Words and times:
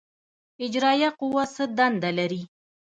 اجرائیه 0.65 1.09
قوه 1.19 1.43
څه 1.55 1.63
دنده 1.77 2.09
لري؟ 2.19 2.41